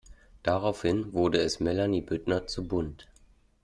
Daraufhin 0.41 1.13
wurde 1.13 1.37
es 1.37 1.59
Melanie 1.59 2.01
Büttner 2.01 2.47
zu 2.47 2.67
bunt. 2.67 3.07